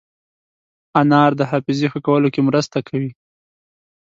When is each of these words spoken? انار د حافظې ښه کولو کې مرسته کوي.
انار 1.01 1.31
د 1.39 1.41
حافظې 1.51 1.87
ښه 1.91 1.99
کولو 2.07 2.27
کې 2.33 2.41
مرسته 2.47 2.77
کوي. 2.87 3.11